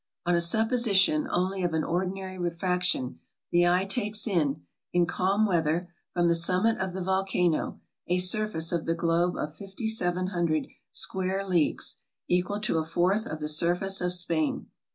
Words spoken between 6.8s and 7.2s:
the